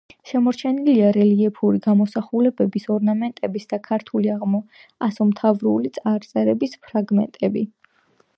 შემორჩენილია 0.27 1.09
რელიეფური 1.17 1.81
გამოსახულებების, 1.83 2.87
ორნამენტების 2.95 3.69
და 3.75 3.79
ქართული 3.89 4.33
ასომთავრული 5.09 5.93
წარწერების 6.01 6.77
ფრაგმენტები. 6.89 7.67